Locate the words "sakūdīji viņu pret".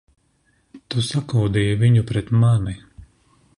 1.09-2.35